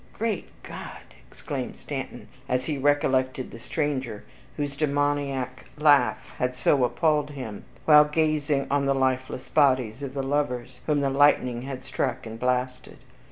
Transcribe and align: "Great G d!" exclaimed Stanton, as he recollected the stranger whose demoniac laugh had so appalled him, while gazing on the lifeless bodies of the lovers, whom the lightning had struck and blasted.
"Great 0.13 0.47
G 0.63 0.71
d!" 0.71 1.15
exclaimed 1.29 1.75
Stanton, 1.75 2.27
as 2.49 2.65
he 2.65 2.79
recollected 2.79 3.51
the 3.51 3.59
stranger 3.59 4.23
whose 4.57 4.75
demoniac 4.75 5.65
laugh 5.77 6.17
had 6.39 6.55
so 6.55 6.83
appalled 6.83 7.29
him, 7.29 7.65
while 7.85 8.05
gazing 8.05 8.65
on 8.71 8.87
the 8.87 8.95
lifeless 8.95 9.47
bodies 9.49 10.01
of 10.01 10.15
the 10.15 10.23
lovers, 10.23 10.81
whom 10.87 11.01
the 11.01 11.11
lightning 11.11 11.61
had 11.61 11.83
struck 11.83 12.25
and 12.25 12.39
blasted. 12.39 12.97